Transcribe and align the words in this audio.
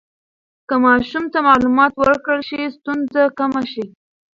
که 0.67 0.75
ماشوم 0.85 1.23
ته 1.33 1.39
معلومات 1.47 1.93
ورکړل 1.97 2.41
شي، 2.49 2.59
ستونزه 2.77 3.21
کمه 3.39 3.63
شي. 3.71 3.83